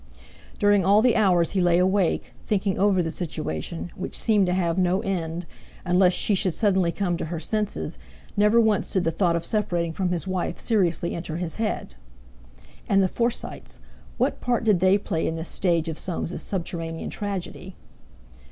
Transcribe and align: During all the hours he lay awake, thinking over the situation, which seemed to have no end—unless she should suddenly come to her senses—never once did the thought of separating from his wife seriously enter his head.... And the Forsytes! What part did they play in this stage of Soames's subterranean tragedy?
During 0.57 0.83
all 0.83 1.03
the 1.03 1.15
hours 1.15 1.51
he 1.51 1.61
lay 1.61 1.77
awake, 1.77 2.33
thinking 2.47 2.79
over 2.79 3.03
the 3.03 3.11
situation, 3.11 3.91
which 3.95 4.17
seemed 4.17 4.47
to 4.47 4.53
have 4.55 4.79
no 4.79 5.01
end—unless 5.01 6.13
she 6.13 6.33
should 6.33 6.55
suddenly 6.55 6.91
come 6.91 7.17
to 7.17 7.25
her 7.25 7.39
senses—never 7.39 8.59
once 8.59 8.91
did 8.91 9.03
the 9.03 9.11
thought 9.11 9.35
of 9.35 9.45
separating 9.45 9.93
from 9.93 10.09
his 10.09 10.25
wife 10.25 10.59
seriously 10.59 11.13
enter 11.13 11.37
his 11.37 11.57
head.... 11.57 11.93
And 12.89 13.03
the 13.03 13.07
Forsytes! 13.07 13.79
What 14.17 14.41
part 14.41 14.63
did 14.63 14.79
they 14.79 14.97
play 14.97 15.27
in 15.27 15.35
this 15.35 15.49
stage 15.49 15.87
of 15.87 15.99
Soames's 15.99 16.41
subterranean 16.41 17.11
tragedy? 17.11 17.75